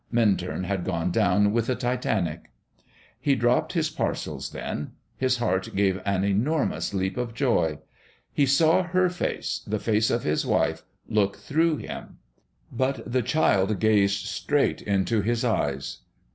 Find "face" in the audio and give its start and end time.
9.09-9.61, 9.77-10.09